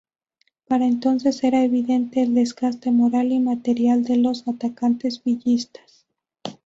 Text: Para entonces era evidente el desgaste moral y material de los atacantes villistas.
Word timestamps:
Para 0.67 0.87
entonces 0.87 1.43
era 1.43 1.63
evidente 1.63 2.23
el 2.23 2.33
desgaste 2.33 2.89
moral 2.89 3.31
y 3.31 3.39
material 3.39 4.03
de 4.03 4.17
los 4.17 4.47
atacantes 4.47 5.23
villistas. 5.23 6.07